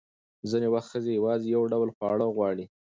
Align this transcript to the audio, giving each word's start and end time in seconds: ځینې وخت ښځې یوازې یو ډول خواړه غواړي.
ځینې 0.49 0.67
وخت 0.73 0.87
ښځې 0.93 1.11
یوازې 1.19 1.47
یو 1.55 1.63
ډول 1.71 1.89
خواړه 1.95 2.27
غواړي. 2.35 2.65